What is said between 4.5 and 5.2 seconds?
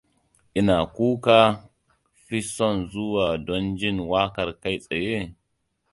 kai tsaye?